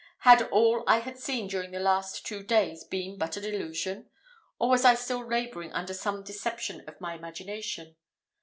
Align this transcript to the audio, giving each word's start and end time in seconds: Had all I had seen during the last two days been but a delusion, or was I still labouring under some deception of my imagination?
Had 0.21 0.49
all 0.49 0.83
I 0.87 0.97
had 0.97 1.19
seen 1.19 1.45
during 1.47 1.69
the 1.69 1.79
last 1.79 2.25
two 2.25 2.41
days 2.41 2.83
been 2.83 3.19
but 3.19 3.37
a 3.37 3.39
delusion, 3.39 4.09
or 4.57 4.67
was 4.69 4.83
I 4.83 4.95
still 4.95 5.23
labouring 5.23 5.71
under 5.73 5.93
some 5.93 6.23
deception 6.23 6.83
of 6.87 6.99
my 6.99 7.13
imagination? 7.13 7.95